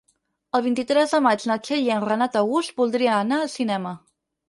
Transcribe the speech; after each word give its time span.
El 0.59 0.63
vint-i-tres 0.67 1.13
de 1.17 1.19
maig 1.27 1.45
na 1.53 1.59
Txell 1.69 1.85
i 1.91 1.93
en 1.99 2.03
Renat 2.09 2.41
August 2.43 2.77
voldria 2.83 3.23
anar 3.23 3.43
al 3.45 3.57
cinema. 3.61 3.97